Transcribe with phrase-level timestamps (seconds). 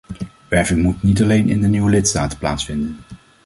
[0.49, 2.97] Werving moet niet alleen in de nieuwe lidstaten plaatsvinden.